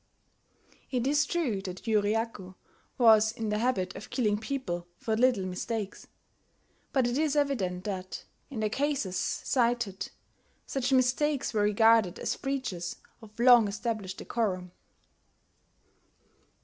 [0.89, 2.55] It is true that Yuriaku
[2.97, 6.07] was in the habit of killing people for little mistakes;
[6.91, 10.09] but it is evident that, in the cases cited,
[10.65, 14.71] such mistakes were regarded as breaches of long established decorum.